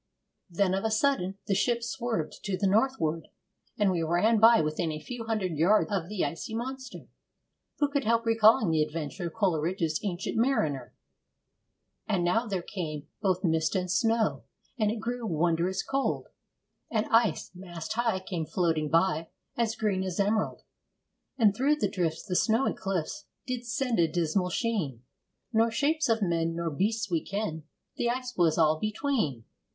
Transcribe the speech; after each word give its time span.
Then, 0.49 0.73
of 0.73 0.83
a 0.83 0.89
sudden, 0.89 1.37
the 1.45 1.53
ship 1.53 1.83
swerved 1.83 2.43
to 2.45 2.57
the 2.57 2.65
north 2.65 2.95
ward, 2.99 3.27
and 3.77 3.91
we 3.91 4.01
ran 4.01 4.39
by 4.39 4.59
within 4.59 4.91
a 4.91 4.99
few 4.99 5.25
hundred 5.25 5.51
yards 5.59 5.91
of 5.91 6.09
the 6.09 6.25
icy 6.25 6.55
monster. 6.55 7.07
Who 7.77 7.87
could 7.87 8.03
help 8.03 8.25
recalling 8.25 8.71
the 8.71 8.81
adventure 8.81 9.27
of 9.27 9.35
Coleridge's 9.35 9.99
'Ancient 10.03 10.37
Mariner'? 10.37 10.95
And 12.07 12.23
now 12.23 12.47
there 12.47 12.63
came 12.63 13.09
both 13.21 13.43
mist 13.43 13.75
and 13.75 13.91
snow, 13.91 14.41
And 14.75 14.89
it 14.89 14.95
grew 14.99 15.27
wondrous 15.27 15.83
cold, 15.83 16.29
And 16.89 17.05
ice, 17.11 17.51
mast 17.53 17.93
high, 17.93 18.21
came 18.21 18.47
floating 18.47 18.89
by 18.89 19.27
As 19.55 19.75
green 19.75 20.03
as 20.03 20.19
emerald. 20.19 20.63
And 21.37 21.55
through 21.55 21.75
the 21.75 21.87
drifts, 21.87 22.25
the 22.25 22.35
snowy 22.35 22.73
clifts 22.73 23.25
Did 23.45 23.67
send 23.67 23.99
a 23.99 24.07
dismal 24.07 24.49
sheen, 24.49 25.03
Nor 25.53 25.69
shapes 25.69 26.09
of 26.09 26.23
men, 26.23 26.55
nor 26.55 26.71
beasts 26.71 27.11
we 27.11 27.23
ken. 27.23 27.65
The 27.97 28.09
ice 28.09 28.35
was 28.35 28.57
all 28.57 28.79
between. 28.79 29.45